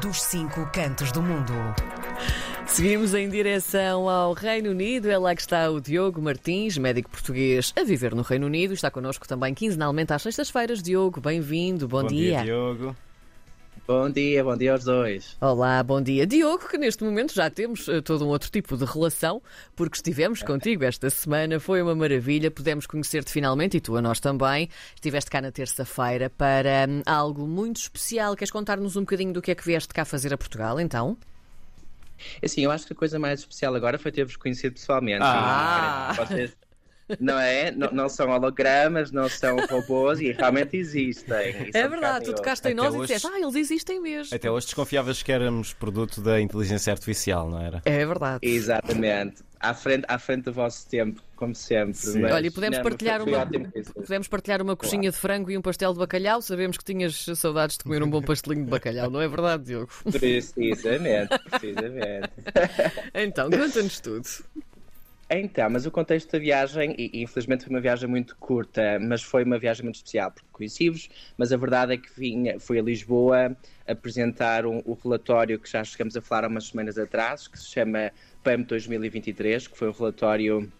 dos 0.00 0.22
cinco 0.22 0.66
cantos 0.72 1.10
do 1.12 1.22
mundo. 1.22 1.52
Seguimos 2.66 3.14
em 3.14 3.28
direção 3.28 4.08
ao 4.08 4.32
Reino 4.32 4.70
Unido. 4.70 5.10
É 5.10 5.18
lá 5.18 5.34
que 5.34 5.40
está 5.40 5.70
o 5.70 5.80
Diogo 5.80 6.20
Martins, 6.20 6.76
médico 6.78 7.10
português 7.10 7.72
a 7.76 7.82
viver 7.82 8.14
no 8.14 8.22
Reino 8.22 8.46
Unido. 8.46 8.74
Está 8.74 8.90
connosco 8.90 9.26
também 9.26 9.54
quinzenalmente 9.54 10.12
às 10.12 10.22
sextas-feiras. 10.22 10.82
Diogo, 10.82 11.20
bem-vindo, 11.20 11.88
bom, 11.88 12.02
Bom 12.02 12.08
dia. 12.08 12.42
dia, 12.42 12.44
Diogo. 12.44 12.94
Bom 13.88 14.10
dia, 14.10 14.44
bom 14.44 14.54
dia 14.54 14.72
aos 14.72 14.84
dois. 14.84 15.34
Olá, 15.40 15.82
bom 15.82 16.02
dia. 16.02 16.26
Diogo, 16.26 16.68
que 16.68 16.76
neste 16.76 17.02
momento 17.02 17.32
já 17.32 17.48
temos 17.48 17.88
eh, 17.88 18.02
todo 18.02 18.22
um 18.22 18.28
outro 18.28 18.50
tipo 18.50 18.76
de 18.76 18.84
relação, 18.84 19.42
porque 19.74 19.96
estivemos 19.96 20.42
contigo 20.42 20.84
esta 20.84 21.08
semana, 21.08 21.58
foi 21.58 21.80
uma 21.80 21.94
maravilha, 21.94 22.50
pudemos 22.50 22.86
conhecer-te 22.86 23.32
finalmente 23.32 23.78
e 23.78 23.80
tu 23.80 23.96
a 23.96 24.02
nós 24.02 24.20
também. 24.20 24.68
Estiveste 24.94 25.30
cá 25.30 25.40
na 25.40 25.50
terça-feira 25.50 26.28
para 26.28 26.86
hum, 26.86 27.00
algo 27.06 27.46
muito 27.46 27.78
especial. 27.78 28.36
Queres 28.36 28.50
contar-nos 28.50 28.94
um 28.94 29.00
bocadinho 29.00 29.32
do 29.32 29.40
que 29.40 29.52
é 29.52 29.54
que 29.54 29.64
vieste 29.64 29.94
cá 29.94 30.04
fazer 30.04 30.34
a 30.34 30.36
Portugal, 30.36 30.78
então? 30.78 31.16
Assim, 32.44 32.60
eu 32.62 32.70
acho 32.70 32.86
que 32.86 32.92
a 32.92 32.96
coisa 32.96 33.18
mais 33.18 33.40
especial 33.40 33.74
agora 33.74 33.98
foi 33.98 34.12
ter-vos 34.12 34.36
conhecido 34.36 34.74
pessoalmente. 34.74 35.22
Ah! 35.22 36.12
Vocês, 36.14 36.54
não 37.20 37.38
é? 37.38 37.70
Não, 37.70 37.90
não 37.92 38.08
são 38.08 38.28
hologramas, 38.30 39.10
não 39.10 39.28
são 39.28 39.56
robôs 39.66 40.20
e 40.20 40.32
realmente 40.32 40.76
existem. 40.76 41.50
E 41.66 41.70
É 41.76 41.88
verdade, 41.88 42.26
tu 42.26 42.34
tocaste 42.34 42.68
em 42.68 42.72
Até 42.72 42.80
nós 42.82 42.94
e 42.94 42.98
hoje- 42.98 43.14
disseste, 43.14 43.34
ah, 43.34 43.40
eles 43.40 43.54
existem 43.54 44.00
mesmo. 44.00 44.34
Até 44.34 44.50
hoje 44.50 44.66
desconfiavas 44.66 45.22
que 45.22 45.32
éramos 45.32 45.72
produto 45.72 46.20
da 46.20 46.40
inteligência 46.40 46.92
artificial, 46.92 47.48
não 47.50 47.60
era? 47.60 47.82
É 47.84 48.04
verdade. 48.04 48.40
Exatamente. 48.42 49.46
À 49.60 49.74
frente, 49.74 50.04
à 50.06 50.20
frente 50.20 50.44
do 50.44 50.52
vosso 50.52 50.88
tempo, 50.88 51.20
como 51.34 51.52
sempre. 51.52 51.94
Sim. 51.94 52.20
mas- 52.20 52.32
Olha, 52.32 52.46
e 52.46 52.50
podemos 52.50 52.76
não, 52.78 52.84
partilhar 52.84 53.20
uma-. 53.20 53.44
Podemos 53.92 54.28
partilhar 54.28 54.62
uma 54.62 54.76
coxinha 54.76 55.10
de 55.10 55.16
frango 55.16 55.50
e 55.50 55.58
um 55.58 55.62
pastel 55.62 55.92
de 55.92 55.98
bacalhau. 55.98 56.40
Sabemos 56.40 56.76
que 56.78 56.84
tinhas 56.84 57.24
saudades 57.34 57.76
de 57.76 57.82
comer 57.82 58.00
um 58.04 58.08
bom 58.08 58.22
pastelinho 58.22 58.64
de 58.64 58.70
bacalhau, 58.70 59.10
não 59.10 59.20
é 59.20 59.26
verdade, 59.26 59.64
Diogo? 59.64 59.88
Precisamente, 60.12 61.36
precisamente. 61.50 62.30
Então, 63.14 63.50
conta-nos 63.50 63.98
tudo. 64.00 64.28
Então, 65.30 65.68
mas 65.68 65.84
o 65.84 65.90
contexto 65.90 66.32
da 66.32 66.38
viagem, 66.38 66.94
e, 66.96 67.22
infelizmente 67.22 67.64
foi 67.64 67.74
uma 67.74 67.82
viagem 67.82 68.08
muito 68.08 68.34
curta, 68.36 68.98
mas 68.98 69.22
foi 69.22 69.44
uma 69.44 69.58
viagem 69.58 69.84
muito 69.84 69.96
especial, 69.96 70.30
porque 70.32 70.48
conheci-vos, 70.50 71.10
mas 71.36 71.52
a 71.52 71.56
verdade 71.58 71.92
é 71.92 71.96
que 71.98 72.08
vinha, 72.18 72.58
fui 72.58 72.78
a 72.78 72.82
Lisboa 72.82 73.54
apresentar 73.86 74.64
um, 74.64 74.82
o 74.86 74.94
relatório 74.94 75.58
que 75.58 75.70
já 75.70 75.84
chegamos 75.84 76.16
a 76.16 76.22
falar 76.22 76.44
há 76.44 76.48
umas 76.48 76.68
semanas 76.68 76.96
atrás, 76.96 77.46
que 77.46 77.58
se 77.58 77.66
chama 77.66 78.10
PAM 78.42 78.62
2023, 78.62 79.68
que 79.68 79.76
foi 79.76 79.88
um 79.88 79.92
relatório 79.92 80.72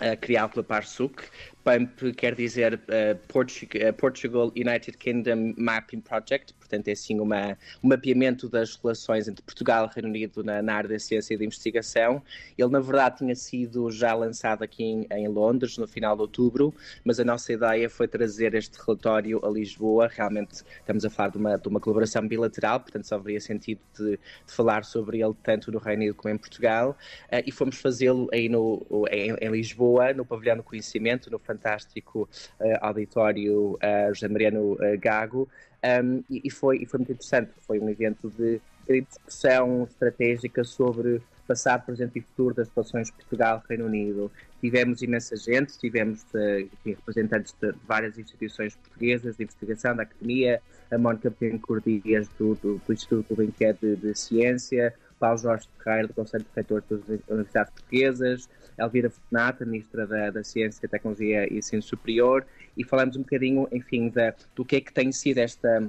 eh, 0.00 0.16
criado 0.16 0.52
pela 0.52 0.64
Parsuk. 0.64 1.22
PAMP 1.64 2.14
quer 2.16 2.32
dizer 2.36 2.80
Portu- 3.26 3.66
eh, 3.74 3.90
Portugal 3.90 4.52
United 4.54 4.96
Kingdom 4.98 5.52
Mapping 5.58 6.00
Project, 6.00 6.54
portanto 6.54 6.86
é 6.86 6.92
assim 6.92 7.18
uma, 7.18 7.58
um 7.82 7.88
mapeamento 7.88 8.48
das 8.48 8.76
relações 8.76 9.26
entre 9.26 9.42
Portugal 9.42 9.90
e 9.90 9.94
Reino 9.94 10.08
Unido 10.08 10.44
na, 10.44 10.62
na 10.62 10.74
área 10.74 10.88
da 10.88 10.98
ciência 10.98 11.34
e 11.34 11.36
da 11.36 11.44
investigação. 11.44 12.22
Ele, 12.56 12.70
na 12.70 12.78
verdade, 12.78 13.18
tinha 13.18 13.34
sido 13.34 13.90
já 13.90 14.14
lançado 14.14 14.62
aqui 14.62 14.84
em, 14.84 15.06
em 15.10 15.26
Londres 15.26 15.76
no 15.76 15.88
final 15.88 16.14
de 16.14 16.22
outubro, 16.22 16.72
mas 17.04 17.18
a 17.18 17.24
nossa 17.24 17.52
ideia 17.52 17.90
foi 17.90 18.06
trazer 18.06 18.54
este 18.54 18.78
relatório 18.78 19.44
a 19.44 19.50
Lisboa. 19.50 20.08
Realmente 20.08 20.62
estamos 20.78 21.04
a 21.04 21.10
falar 21.10 21.30
de 21.30 21.38
uma, 21.38 21.58
de 21.58 21.66
uma 21.68 21.80
colaboração 21.80 22.28
bilateral, 22.28 22.78
portanto 22.78 23.08
só 23.08 23.16
haveria 23.16 23.40
sentido 23.40 23.80
de, 23.98 24.12
de 24.12 24.52
falar 24.52 24.84
sobre 24.84 25.20
ele 25.20 25.34
tanto 25.42 25.72
no 25.72 25.78
Reino 25.78 26.02
Unido 26.02 26.14
como 26.14 26.32
em 26.32 26.38
Portugal. 26.38 26.96
Eh, 27.28 27.42
e 27.46 27.50
fomos 27.50 27.76
fazê-lo 27.78 28.28
aí 28.32 28.48
no, 28.48 28.86
em, 29.10 29.34
em 29.40 29.50
Lisboa, 29.50 29.85
no 30.14 30.24
Pavilhão 30.24 30.56
do 30.56 30.62
Conhecimento, 30.62 31.30
no 31.30 31.38
fantástico 31.38 32.28
eh, 32.60 32.78
auditório 32.80 33.78
eh, 33.80 34.08
José 34.12 34.28
Mariano 34.28 34.76
eh, 34.80 34.96
Gago. 34.96 35.48
Um, 35.84 36.24
e, 36.28 36.42
e 36.44 36.50
foi, 36.50 36.78
e 36.78 36.86
foi 36.86 36.98
muito 36.98 37.12
interessante, 37.12 37.52
foi 37.66 37.78
um 37.78 37.88
evento 37.88 38.32
de, 38.36 38.60
discussão 39.02 39.84
estratégica 39.84 40.62
sobre 40.64 41.20
passado, 41.46 41.86
presente 41.86 42.18
e 42.18 42.22
futuro 42.22 42.54
das 42.54 42.68
relações 42.74 43.10
Portugal-Reino 43.10 43.86
Unido. 43.86 44.30
Tivemos 44.60 45.02
imensa 45.02 45.36
gente, 45.36 45.78
tivemos 45.78 46.24
enfim, 46.34 46.94
representantes 46.94 47.54
de, 47.60 47.72
várias 47.86 48.18
instituições 48.18 48.76
portuguesas 48.76 49.36
de 49.36 49.44
investigação, 49.44 49.94
da 49.94 50.02
academia, 50.02 50.60
a 50.90 50.98
Mónica 50.98 51.30
Pencourt 51.30 51.84
Dias 51.84 52.28
do, 52.38 52.54
do, 52.56 52.80
do 52.84 52.92
Instituto 52.92 53.34
de, 53.34 53.96
de 53.96 54.14
Ciência, 54.14 54.94
Paulo 55.18 55.38
Jorge 55.38 55.68
Ferreira, 55.82 56.08
do 56.08 56.14
Conselho 56.14 56.44
de 56.44 56.50
Reitores 56.54 56.84
das 56.88 57.20
Universidades 57.28 57.72
Portuguesas, 57.72 58.48
Elvira 58.78 59.10
Fortunato, 59.10 59.66
Ministra 59.66 60.06
da, 60.06 60.30
da 60.30 60.44
Ciência, 60.44 60.88
Tecnologia 60.88 61.52
e 61.52 61.58
Ensino 61.58 61.82
Superior, 61.82 62.46
e 62.76 62.84
falamos 62.84 63.16
um 63.16 63.20
bocadinho, 63.20 63.68
enfim, 63.72 64.08
da, 64.08 64.34
do 64.54 64.64
que 64.64 64.76
é 64.76 64.80
que 64.80 64.92
tem 64.92 65.10
sido 65.12 65.38
esta 65.38 65.88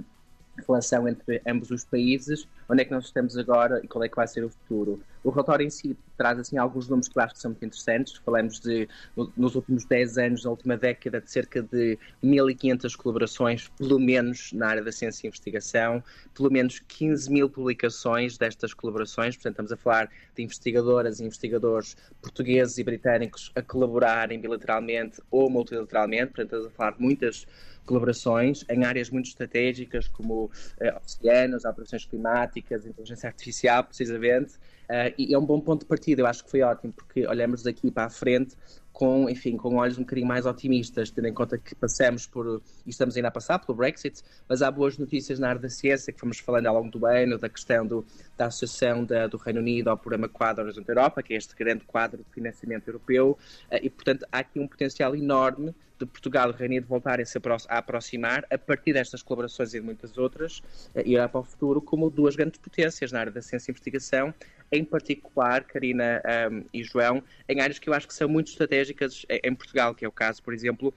relação 0.66 1.08
entre 1.08 1.42
ambos 1.46 1.70
os 1.70 1.84
países, 1.84 2.48
onde 2.68 2.82
é 2.82 2.86
que 2.86 2.92
nós 2.92 3.06
estamos 3.06 3.38
agora 3.38 3.80
e 3.84 3.88
qual 3.88 4.04
é 4.04 4.10
que 4.10 4.16
vai 4.16 4.28
ser 4.28 4.44
o 4.44 4.50
futuro. 4.50 5.02
O 5.28 5.32
relatório 5.32 5.66
em 5.66 5.70
si 5.70 5.98
traz 6.16 6.40
assim 6.40 6.58
alguns 6.58 6.88
números 6.88 7.10
que 7.10 7.20
eu 7.20 7.22
acho 7.22 7.34
que 7.34 7.42
são 7.42 7.52
muito 7.52 7.66
interessantes. 7.66 8.16
Falamos 8.24 8.62
de, 8.62 8.88
no- 9.14 9.32
nos 9.36 9.56
últimos 9.56 9.84
10 9.84 10.18
anos, 10.18 10.46
na 10.46 10.50
última 10.52 10.78
década, 10.78 11.20
de 11.20 11.30
cerca 11.30 11.62
de 11.62 12.00
1.500 12.24 12.96
colaborações, 12.96 13.68
pelo 13.78 14.00
menos 14.00 14.54
na 14.54 14.68
área 14.70 14.82
da 14.84 14.92
ciência 14.92 15.26
e 15.26 15.28
investigação, 15.28 16.02
pelo 16.34 16.50
menos 16.50 16.80
15 16.80 17.30
mil 17.30 17.50
publicações 17.50 18.38
destas 18.38 18.74
colaborações. 18.74 19.36
Portanto, 19.36 19.52
estamos 19.56 19.72
a 19.74 19.78
falar 19.78 20.10
de 20.34 20.44
investigadoras 20.44 21.20
e 21.20 21.26
investigadores 21.26 21.98
portugueses 22.22 22.78
e 22.78 22.84
britânicos 22.86 23.52
a 23.54 23.62
colaborarem 23.62 24.40
bilateralmente 24.40 25.22
ou 25.30 25.50
multilateralmente. 25.50 26.28
Portanto, 26.28 26.46
estamos 26.48 26.68
a 26.68 26.72
falar 26.72 26.92
de 26.92 27.02
muitas 27.02 27.46
colaborações 27.86 28.64
em 28.70 28.84
áreas 28.84 29.10
muito 29.10 29.28
estratégicas 29.28 30.08
como 30.08 30.52
eh, 30.80 30.94
oceanos, 30.96 31.64
operações 31.66 32.06
climáticas, 32.06 32.86
inteligência 32.86 33.28
artificial, 33.28 33.84
precisamente. 33.84 34.54
Eh, 34.90 35.14
e 35.18 35.34
é 35.34 35.38
um 35.38 35.46
bom 35.46 35.60
ponto 35.60 35.82
de 35.82 35.86
partida, 35.86 36.22
eu 36.22 36.28
acho 36.28 36.44
que 36.46 36.52
foi 36.52 36.62
ótimo, 36.62 36.94
porque 36.94 37.28
olhamos 37.28 37.62
daqui 37.64 37.92
para 37.92 38.06
a 38.06 38.10
frente 38.10 38.56
com, 38.98 39.30
enfim, 39.30 39.56
com 39.58 39.76
olhos 39.76 40.00
um 40.00 40.02
bocadinho 40.02 40.26
mais 40.28 40.48
otimistas, 40.48 41.12
tendo 41.12 41.28
em 41.28 41.34
conta 41.34 41.56
que 41.56 41.76
passamos 41.76 42.26
por, 42.26 42.64
e 42.84 42.90
estamos 42.90 43.16
ainda 43.16 43.28
a 43.28 43.32
passar 43.32 43.60
pelo 43.60 43.78
Brexit, 43.78 44.24
mas 44.50 44.64
há 44.64 44.72
boas 44.72 44.98
notícias 44.98 45.38
na 45.38 45.50
área 45.50 45.62
da 45.62 45.70
ciência, 45.70 46.12
que 46.12 46.20
fomos 46.20 46.40
falando 46.40 46.66
ao 46.66 46.74
longo 46.82 46.90
do 46.90 47.06
ano, 47.06 47.38
da 47.38 47.48
questão 47.48 47.86
do, 47.86 48.04
da 48.36 48.48
associação 48.48 49.06
da- 49.06 49.28
do 49.28 49.38
Reino 49.38 49.60
Unido 49.60 49.90
ao 49.92 49.98
programa 50.00 50.28
Quadro 50.28 50.64
Horizonte 50.64 50.90
Europa, 50.90 51.22
que 51.22 51.36
é 51.36 51.38
este 51.38 51.56
grande 51.56 51.84
quadro 51.86 52.24
de 52.24 52.34
financiamento 52.34 52.88
europeu, 52.88 53.38
eh, 53.70 53.82
e, 53.84 53.90
portanto, 53.92 54.26
há 54.32 54.40
aqui 54.40 54.60
um 54.60 54.68
potencial 54.68 55.16
enorme 55.16 55.76
de 56.00 56.06
Portugal 56.06 56.50
e 56.52 56.54
Reino 56.54 56.74
Unido 56.76 56.88
voltarem 56.88 57.24
-se 57.26 57.38
a, 57.38 57.40
apro- 57.40 57.56
a 57.70 57.78
aproximar 57.78 58.46
a 58.52 58.58
partir 58.58 58.94
destas 58.94 59.22
colaborações 59.24 59.74
e 59.76 59.80
de 59.80 59.86
muitas 59.86 60.18
outras, 60.18 60.62
eh, 60.96 61.04
e 61.06 61.14
olhar 61.16 61.30
para 61.30 61.40
o 61.42 61.44
futuro 61.44 61.82
como 61.84 62.10
duas 62.10 62.36
grandes 62.36 62.60
potências 62.60 63.12
na 63.12 63.20
área 63.20 63.32
da 63.32 63.44
ciência 63.44 63.70
e 63.70 63.72
investigação, 63.74 64.34
em 64.72 64.84
particular, 64.84 65.64
Karina 65.64 66.22
ahm, 66.26 66.64
e 66.74 66.84
João, 66.84 67.24
em 67.48 67.62
áreas 67.62 67.80
que 67.80 67.88
eu 67.90 67.94
acho 67.94 68.06
que 68.08 68.14
são 68.14 68.28
muito 68.28 68.48
estratégicas 68.50 68.87
em, 68.90 69.40
em 69.44 69.56
Portugal, 69.56 69.94
que 69.94 70.06
é 70.06 70.08
o 70.08 70.12
caso, 70.12 70.42
por 70.42 70.54
exemplo, 70.54 70.94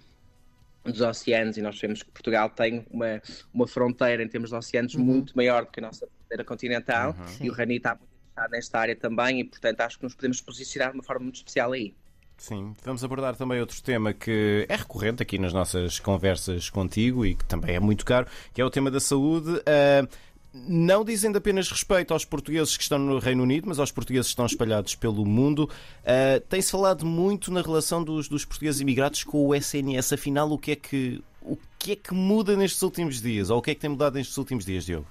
dos 0.84 1.00
oceanos, 1.00 1.56
e 1.56 1.62
nós 1.62 1.78
sabemos 1.78 2.02
que 2.02 2.10
Portugal 2.10 2.48
tem 2.50 2.86
uma, 2.90 3.20
uma 3.52 3.66
fronteira 3.66 4.22
em 4.22 4.28
termos 4.28 4.50
de 4.50 4.56
oceanos 4.56 4.94
muito 4.94 5.36
maior 5.36 5.64
do 5.64 5.70
que 5.70 5.80
a 5.80 5.82
nossa 5.82 6.06
fronteira 6.06 6.44
continental, 6.44 7.14
e 7.40 7.50
o 7.50 7.52
Reino 7.52 7.70
Unido 7.70 7.80
está 7.80 7.94
muito 7.94 8.10
interessado 8.10 8.50
nesta 8.50 8.78
área 8.78 8.96
também, 8.96 9.40
e 9.40 9.44
portanto 9.44 9.80
acho 9.80 9.98
que 9.98 10.04
nos 10.04 10.14
podemos 10.14 10.40
posicionar 10.40 10.90
de 10.90 10.96
uma 10.96 11.04
forma 11.04 11.24
muito 11.24 11.36
especial 11.36 11.72
aí. 11.72 11.94
Sim, 12.40 12.74
vamos 12.82 13.04
abordar 13.04 13.36
também 13.36 13.60
outro 13.60 13.82
tema 13.82 14.14
que 14.14 14.64
é 14.66 14.74
recorrente 14.74 15.22
aqui 15.22 15.38
nas 15.38 15.52
nossas 15.52 16.00
conversas 16.00 16.70
contigo 16.70 17.26
e 17.26 17.34
que 17.34 17.44
também 17.44 17.76
é 17.76 17.80
muito 17.80 18.02
caro, 18.02 18.26
que 18.54 18.62
é 18.62 18.64
o 18.64 18.70
tema 18.70 18.90
da 18.90 18.98
saúde. 18.98 19.60
Ah, 19.66 20.08
não 20.52 21.04
dizendo 21.04 21.38
apenas 21.38 21.70
respeito 21.70 22.12
aos 22.12 22.24
portugueses 22.24 22.76
que 22.76 22.82
estão 22.82 22.98
no 22.98 23.18
Reino 23.18 23.42
Unido, 23.42 23.68
mas 23.68 23.78
aos 23.78 23.92
portugueses 23.92 24.28
que 24.28 24.32
estão 24.32 24.46
espalhados 24.46 24.94
pelo 24.94 25.24
mundo. 25.24 25.68
Ah, 26.04 26.40
Tem-se 26.48 26.70
falado 26.70 27.06
muito 27.06 27.52
na 27.52 27.62
relação 27.62 28.02
dos, 28.02 28.28
dos 28.28 28.44
portugueses 28.44 28.80
imigrados 28.80 29.24
com 29.24 29.46
o 29.46 29.54
SNS. 29.54 30.12
Afinal, 30.14 30.50
o 30.50 30.58
que, 30.58 30.72
é 30.72 30.76
que, 30.76 31.22
o 31.42 31.56
que 31.78 31.92
é 31.92 31.96
que 31.96 32.12
muda 32.12 32.56
nestes 32.56 32.82
últimos 32.82 33.20
dias? 33.20 33.50
Ou 33.50 33.58
o 33.58 33.62
que 33.62 33.70
é 33.70 33.74
que 33.74 33.80
tem 33.80 33.90
mudado 33.90 34.14
nestes 34.14 34.36
últimos 34.36 34.64
dias, 34.64 34.84
Diogo? 34.84 35.06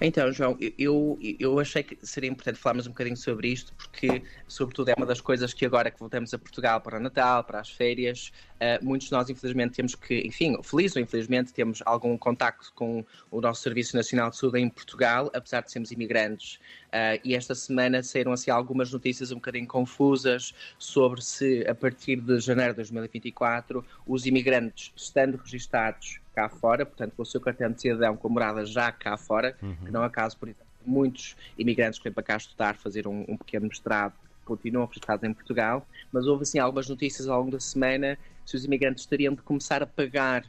Então, 0.00 0.32
João, 0.32 0.56
eu, 0.78 1.18
eu 1.38 1.58
achei 1.58 1.82
que 1.82 1.98
seria 2.02 2.28
importante 2.28 2.58
falarmos 2.58 2.86
um 2.86 2.90
bocadinho 2.90 3.16
sobre 3.16 3.48
isto, 3.48 3.72
porque, 3.74 4.22
sobretudo, 4.48 4.88
é 4.88 4.94
uma 4.96 5.06
das 5.06 5.20
coisas 5.20 5.52
que 5.52 5.64
agora 5.64 5.90
que 5.90 5.98
voltamos 5.98 6.34
a 6.34 6.38
Portugal 6.38 6.80
para 6.80 6.98
o 6.98 7.00
Natal, 7.00 7.44
para 7.44 7.60
as 7.60 7.70
férias, 7.70 8.32
eh, 8.58 8.78
muitos 8.82 9.08
de 9.08 9.12
nós, 9.12 9.30
infelizmente, 9.30 9.74
temos 9.74 9.94
que, 9.94 10.20
enfim, 10.26 10.56
feliz 10.62 10.96
ou 10.96 11.02
infelizmente, 11.02 11.52
temos 11.52 11.80
algum 11.84 12.18
contacto 12.18 12.72
com 12.74 13.04
o 13.30 13.40
nosso 13.40 13.62
Serviço 13.62 13.96
Nacional 13.96 14.30
de 14.30 14.36
Saúde 14.36 14.58
em 14.58 14.68
Portugal, 14.68 15.30
apesar 15.34 15.62
de 15.62 15.70
sermos 15.70 15.92
imigrantes. 15.92 16.58
Eh, 16.90 17.20
e 17.24 17.34
esta 17.34 17.54
semana 17.54 18.02
saíram 18.02 18.32
assim 18.32 18.50
algumas 18.50 18.92
notícias 18.92 19.30
um 19.30 19.36
bocadinho 19.36 19.66
confusas 19.66 20.54
sobre 20.78 21.22
se, 21.22 21.64
a 21.68 21.74
partir 21.74 22.20
de 22.20 22.40
janeiro 22.40 22.72
de 22.72 22.76
2024, 22.78 23.84
os 24.06 24.26
imigrantes, 24.26 24.92
estando 24.96 25.36
registados 25.36 26.23
cá 26.34 26.48
fora, 26.48 26.84
portanto, 26.84 27.14
com 27.16 27.22
o 27.22 27.26
seu 27.26 27.40
cartão 27.40 27.70
de 27.70 27.80
cidadão 27.80 28.16
com 28.16 28.28
morada 28.28 28.64
já 28.66 28.90
cá 28.90 29.16
fora, 29.16 29.52
que 29.84 29.90
não 29.90 30.04
é 30.04 30.10
caso, 30.10 30.36
por 30.36 30.48
exemplo, 30.48 30.66
muitos 30.84 31.36
imigrantes 31.56 31.98
que 31.98 32.04
vêm 32.04 32.12
para 32.12 32.22
cá 32.22 32.36
estudar, 32.36 32.76
fazer 32.76 33.06
um, 33.06 33.24
um 33.28 33.36
pequeno 33.36 33.66
mestrado, 33.68 34.14
continuam 34.44 34.86
registrados 34.86 35.24
em 35.24 35.32
Portugal, 35.32 35.86
mas 36.12 36.26
houve 36.26 36.42
assim 36.42 36.58
algumas 36.58 36.88
notícias 36.88 37.28
ao 37.28 37.38
longo 37.38 37.52
da 37.52 37.60
semana 37.60 38.18
se 38.44 38.56
os 38.56 38.64
imigrantes 38.64 39.06
teriam 39.06 39.34
de 39.34 39.42
começar 39.42 39.82
a 39.82 39.86
pagar 39.86 40.44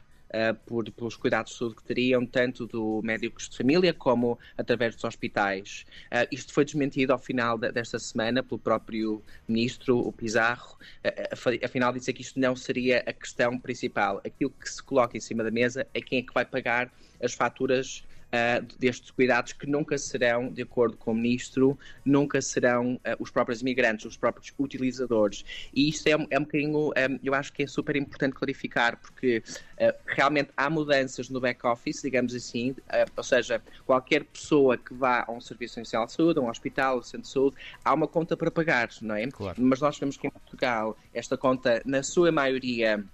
por, 0.66 0.90
pelos 0.90 1.16
cuidados 1.16 1.52
de 1.52 1.58
saúde 1.58 1.76
que 1.76 1.84
teriam, 1.84 2.26
tanto 2.26 2.66
do 2.66 3.00
médicos 3.02 3.48
de 3.48 3.56
família 3.56 3.92
como 3.92 4.38
através 4.56 4.94
dos 4.94 5.04
hospitais. 5.04 5.84
Uh, 6.06 6.26
isto 6.30 6.52
foi 6.52 6.64
desmentido 6.64 7.12
ao 7.12 7.18
final 7.18 7.56
de, 7.56 7.70
desta 7.72 7.98
semana 7.98 8.42
pelo 8.42 8.58
próprio 8.58 9.22
ministro, 9.48 9.98
o 9.98 10.12
Pizarro. 10.12 10.76
Uh, 11.04 11.64
afinal, 11.64 11.92
disse 11.92 12.12
que 12.12 12.22
isto 12.22 12.38
não 12.38 12.56
seria 12.56 13.02
a 13.06 13.12
questão 13.12 13.58
principal. 13.58 14.20
Aquilo 14.24 14.50
que 14.50 14.68
se 14.68 14.82
coloca 14.82 15.16
em 15.16 15.20
cima 15.20 15.42
da 15.44 15.50
mesa 15.50 15.86
é 15.94 16.00
quem 16.00 16.18
é 16.18 16.22
que 16.22 16.32
vai 16.32 16.44
pagar 16.44 16.92
as 17.22 17.32
faturas 17.32 18.04
uh, 18.36 18.78
destes 18.78 19.10
cuidados 19.10 19.52
que 19.52 19.66
nunca 19.66 19.96
serão, 19.96 20.48
de 20.48 20.62
acordo 20.62 20.96
com 20.96 21.12
o 21.12 21.14
Ministro, 21.14 21.78
nunca 22.04 22.40
serão 22.42 22.94
uh, 22.94 23.00
os 23.18 23.30
próprios 23.30 23.62
imigrantes, 23.62 24.04
os 24.04 24.16
próprios 24.16 24.52
utilizadores. 24.58 25.44
E 25.74 25.88
isto 25.88 26.06
é, 26.06 26.12
é 26.30 26.38
um 26.38 26.42
bocadinho, 26.42 26.88
um, 26.88 26.92
eh, 26.94 27.18
eu 27.22 27.34
acho 27.34 27.52
que 27.52 27.62
é 27.62 27.66
super 27.66 27.96
importante 27.96 28.34
clarificar, 28.34 28.98
porque 28.98 29.42
uh, 29.80 29.94
realmente 30.06 30.50
há 30.56 30.68
mudanças 30.68 31.28
no 31.28 31.40
back-office, 31.40 32.02
digamos 32.02 32.34
assim, 32.34 32.74
ou 33.16 33.22
seja, 33.22 33.62
qualquer 33.84 34.24
pessoa 34.24 34.76
que 34.76 34.92
vá 34.94 35.24
a 35.26 35.32
um 35.32 35.40
serviço 35.40 35.78
inicial 35.78 36.06
de 36.06 36.12
saúde, 36.12 36.38
a 36.38 36.42
um 36.42 36.48
hospital, 36.48 36.96
a 36.96 36.98
um 36.98 37.02
centro 37.02 37.22
de 37.22 37.28
saúde, 37.28 37.56
há 37.84 37.94
uma 37.94 38.06
conta 38.06 38.36
para 38.36 38.50
pagar, 38.50 38.88
não 39.00 39.14
é? 39.14 39.26
Claro. 39.26 39.60
Mas 39.60 39.80
nós 39.80 39.96
sabemos 39.96 40.16
que 40.16 40.26
em 40.26 40.30
Portugal 40.30 40.96
esta 41.12 41.36
conta, 41.36 41.82
na 41.84 42.02
sua 42.02 42.30
maioria, 42.30 43.04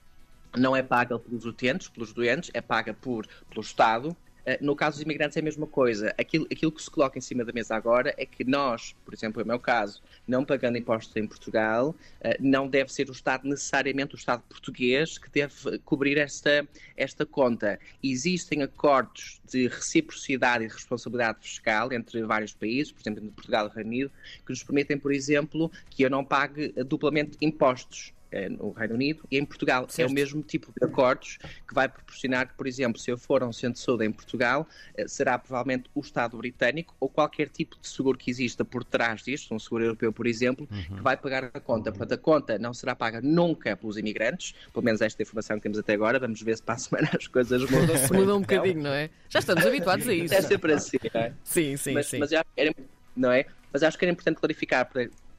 não 0.56 0.76
é 0.76 0.82
paga 0.82 1.18
pelos 1.18 1.44
utentes, 1.44 1.88
pelos 1.88 2.12
doentes, 2.12 2.50
é 2.52 2.60
paga 2.60 2.94
por, 2.94 3.26
pelo 3.48 3.62
Estado 3.62 4.10
eh, 4.10 4.31
no 4.60 4.74
caso 4.74 4.96
dos 4.96 5.02
imigrantes 5.02 5.36
é 5.36 5.40
a 5.40 5.42
mesma 5.42 5.66
coisa. 5.66 6.14
Aquilo, 6.18 6.46
aquilo 6.50 6.72
que 6.72 6.82
se 6.82 6.90
coloca 6.90 7.18
em 7.18 7.20
cima 7.20 7.44
da 7.44 7.52
mesa 7.52 7.76
agora 7.76 8.14
é 8.16 8.26
que 8.26 8.44
nós, 8.44 8.94
por 9.04 9.14
exemplo, 9.14 9.40
no 9.40 9.46
meu 9.46 9.58
caso, 9.58 10.02
não 10.26 10.44
pagando 10.44 10.78
impostos 10.78 11.14
em 11.16 11.26
Portugal, 11.26 11.94
eh, 12.20 12.36
não 12.40 12.68
deve 12.68 12.92
ser 12.92 13.08
o 13.08 13.12
Estado, 13.12 13.46
necessariamente 13.48 14.14
o 14.14 14.16
Estado 14.16 14.42
português, 14.48 15.18
que 15.18 15.30
deve 15.30 15.78
cobrir 15.84 16.18
esta, 16.18 16.66
esta 16.96 17.24
conta. 17.24 17.78
Existem 18.02 18.62
acordos 18.62 19.40
de 19.48 19.68
reciprocidade 19.68 20.64
e 20.64 20.68
responsabilidade 20.68 21.38
fiscal 21.40 21.92
entre 21.92 22.22
vários 22.24 22.52
países, 22.52 22.92
por 22.92 23.00
exemplo, 23.00 23.22
entre 23.22 23.34
Portugal 23.34 23.68
e 23.68 23.74
Reino 23.74 23.90
Unido, 23.90 24.10
que 24.44 24.50
nos 24.50 24.62
permitem, 24.62 24.98
por 24.98 25.12
exemplo, 25.12 25.70
que 25.90 26.02
eu 26.02 26.10
não 26.10 26.24
pague 26.24 26.72
duplamente 26.84 27.36
impostos 27.40 28.12
é, 28.12 28.21
no 28.48 28.72
Reino 28.72 28.94
Unido 28.94 29.24
e 29.30 29.38
em 29.38 29.44
Portugal. 29.44 29.86
Certo. 29.88 30.08
É 30.08 30.10
o 30.10 30.14
mesmo 30.14 30.42
tipo 30.42 30.72
de 30.78 30.84
acordos 30.84 31.38
que 31.66 31.74
vai 31.74 31.88
proporcionar 31.88 32.48
que, 32.48 32.54
por 32.54 32.66
exemplo, 32.66 33.00
se 33.00 33.10
eu 33.10 33.18
for 33.18 33.42
a 33.42 33.46
um 33.46 33.52
centro 33.52 33.74
de 33.74 33.84
saúde 33.84 34.04
em 34.04 34.12
Portugal, 34.12 34.66
eh, 34.96 35.06
será 35.06 35.38
provavelmente 35.38 35.90
o 35.94 36.00
Estado 36.00 36.36
britânico 36.36 36.94
ou 36.98 37.08
qualquer 37.08 37.48
tipo 37.48 37.78
de 37.80 37.88
seguro 37.88 38.16
que 38.18 38.30
exista 38.30 38.64
por 38.64 38.84
trás 38.84 39.22
disto, 39.22 39.54
um 39.54 39.58
seguro 39.58 39.84
europeu, 39.84 40.12
por 40.12 40.26
exemplo, 40.26 40.68
uhum. 40.70 40.96
que 40.96 41.02
vai 41.02 41.16
pagar 41.16 41.44
a 41.52 41.60
conta. 41.60 41.90
Uhum. 41.90 41.96
Portanto, 41.96 42.12
a 42.12 42.22
conta 42.22 42.58
não 42.58 42.72
será 42.72 42.94
paga 42.94 43.20
nunca 43.20 43.76
pelos 43.76 43.96
imigrantes, 43.96 44.54
pelo 44.72 44.84
menos 44.84 45.00
esta 45.00 45.22
informação 45.22 45.56
que 45.56 45.62
temos 45.62 45.78
até 45.78 45.94
agora. 45.94 46.18
Vamos 46.18 46.40
ver 46.42 46.56
se 46.56 46.62
para 46.62 46.74
a 46.74 46.78
semana 46.78 47.10
as 47.18 47.26
coisas 47.26 47.62
mudam. 47.70 47.96
Se 47.96 48.12
mudam 48.12 48.38
um 48.38 48.40
bocadinho, 48.40 48.82
não 48.82 48.92
é? 48.92 49.10
Já 49.28 49.38
estamos 49.38 49.64
habituados 49.64 50.06
a 50.08 50.14
isso. 50.14 50.34
É 50.34 50.42
sempre 50.42 50.72
assim, 50.72 50.98
não 51.12 51.20
é? 51.20 51.32
Sim, 51.44 51.76
sim, 51.76 51.92
mas, 51.92 52.06
sim. 52.06 52.18
Mas, 52.18 52.32
era, 52.32 52.74
não 53.16 53.30
é? 53.30 53.46
mas 53.72 53.82
acho 53.82 53.98
que 53.98 54.04
era 54.04 54.12
importante 54.12 54.36
clarificar 54.36 54.88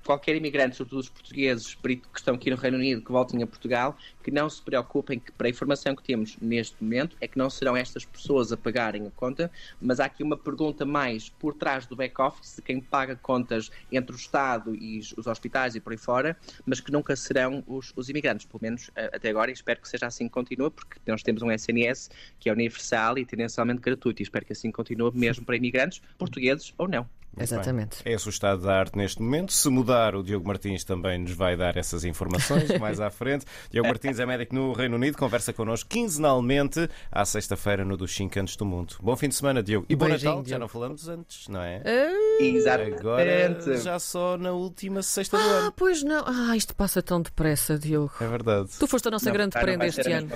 qualquer 0.04 0.36
imigrante, 0.36 0.76
sobretudo 0.76 1.00
os 1.00 1.10
portugueses 1.10 1.76
que 1.76 2.02
estão 2.16 2.36
aqui 2.36 2.50
no 2.50 2.56
Reino 2.56 2.78
Unido, 2.78 3.02
que 3.02 3.12
voltem 3.12 3.42
a 3.42 3.48
Portugal, 3.48 3.98
que 4.24 4.32
não 4.32 4.50
se 4.50 4.62
preocupem 4.62 5.20
que, 5.20 5.32
para 5.32 5.48
a 5.48 5.50
informação 5.50 5.96
que 5.96 6.04
temos 6.04 6.38
neste 6.42 6.82
momento, 6.82 7.16
é 7.22 7.28
que 7.28 7.38
não 7.38 7.50
serão 7.50 7.76
estas 7.76 8.06
pessoas 8.06 8.52
a 8.52 8.58
pagarem 8.58 9.08
a 9.08 9.12
conta, 9.12 9.52
mas 9.82 10.00
há 10.00 10.06
aqui 10.06 10.24
uma 10.24 10.38
pergunta 10.38 10.86
mais 10.86 11.30
por 11.30 11.54
trás 11.54 11.86
do 11.86 11.96
back-office 11.96 12.56
de 12.56 12.62
quem 12.62 12.82
paga 12.82 13.16
contas 13.16 13.72
entre 13.92 14.16
o 14.16 14.18
Estado 14.18 14.76
e 14.76 15.00
os 15.18 15.28
hospitais 15.28 15.76
e 15.76 15.80
por 15.80 15.94
aí 15.94 15.98
fora, 15.98 16.38
mas 16.66 16.80
que 16.80 16.92
nunca 16.92 17.16
serão 17.16 17.64
os, 17.66 17.94
os 17.96 18.10
imigrantes, 18.10 18.46
pelo 18.46 18.62
menos 18.62 18.92
eh, 18.96 19.10
até 19.14 19.30
agora, 19.30 19.52
e 19.52 19.54
espero 19.54 19.82
que 19.82 19.88
seja 19.88 20.08
assim 20.08 20.28
que 20.28 20.34
continue, 20.34 20.70
porque 20.70 21.00
nós 21.08 21.24
temos 21.24 21.42
um 21.42 21.52
SNS 21.52 22.10
que 22.40 22.50
é 22.50 22.54
universal 22.54 23.18
e 23.18 23.26
tendencialmente 23.26 23.82
gratuito, 23.82 24.22
e 24.22 24.24
espero 24.24 24.46
que 24.46 24.54
assim 24.54 24.72
continue 24.72 25.12
mesmo 25.14 25.46
para 25.46 25.56
imigrantes, 25.56 26.02
portugueses 26.18 26.74
ou 26.78 26.88
não. 26.88 27.08
Muito 27.36 27.52
Exatamente. 27.52 28.04
Bem. 28.04 28.14
É 28.14 28.16
o 28.16 28.30
estado 28.30 28.62
da 28.62 28.76
arte 28.76 28.96
neste 28.98 29.22
momento. 29.22 29.52
Se 29.52 29.68
mudar, 29.70 30.16
o 30.16 30.24
Diogo 30.24 30.48
Martins 30.48 30.84
também 30.84 31.18
nos 31.18 31.32
vai 31.32 31.58
dar 31.58 31.76
essas 31.78 32.06
informações 32.06 32.70
mais 32.80 33.00
à 33.00 33.10
frente. 33.10 33.46
Diogo 33.72 33.88
Martins 33.88 34.20
é 34.20 34.26
médico 34.26 34.54
no 34.54 34.72
Reino 34.74 34.96
Unido, 34.96 35.18
conversa 35.18 35.52
connosco 35.52 35.90
quinzenalmente 35.90 36.88
à 37.12 37.26
sexta-feira 37.26 37.84
no 37.84 37.98
dos 37.98 38.14
5 38.16 38.32
Cantos 38.34 38.56
do 38.56 38.66
Mundo. 38.66 38.96
Bom 39.02 39.16
fim 39.16 39.30
de 39.30 39.36
semana, 39.36 39.64
Diogo. 39.64 39.86
E 39.90 39.96
bom 39.96 40.06
Beijinho, 40.06 40.30
Natal, 40.30 40.44
Diogo. 40.44 40.50
já 40.50 40.60
não 40.60 40.68
falamos 40.68 41.08
antes, 41.08 41.48
não 41.48 41.62
é? 41.62 41.82
Uh... 41.82 42.44
Exatamente. 42.44 43.00
Agora 43.00 43.78
já 43.78 44.00
só 44.00 44.38
na 44.38 44.52
última 44.52 45.02
sexta 45.02 45.38
do 45.38 45.44
ano. 45.44 45.68
Ah, 45.68 45.74
pois 45.76 46.04
não. 46.04 46.24
Ah, 46.26 46.56
isto 46.56 46.76
passa 46.76 47.02
tão 47.02 47.22
depressa, 47.22 47.78
Diogo. 47.78 48.14
É 48.22 48.28
verdade. 48.28 48.70
Tu 48.78 48.88
foste 48.88 49.08
a 49.08 49.12
nossa 49.12 49.26
não, 49.26 49.34
grande 49.34 49.60
prenda 49.60 49.86
este 49.88 50.12
ano. 50.12 50.30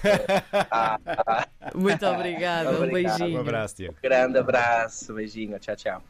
ah, 0.72 1.00
ah. 1.06 1.48
Muito 1.76 2.06
obrigada. 2.06 2.72
Um 2.72 2.92
beijinho. 2.92 3.38
Um 3.38 3.42
abraço, 3.42 3.78
Diogo. 3.78 3.98
Grande 4.02 4.38
abraço. 4.38 5.14
Beijinho. 5.14 5.60
Tchau, 5.60 5.76
tchau. 5.76 6.04